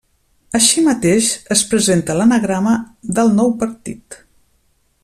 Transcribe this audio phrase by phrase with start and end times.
[0.59, 1.27] Així mateix,
[1.57, 2.75] es presenta l'anagrama
[3.21, 4.23] del nou partit.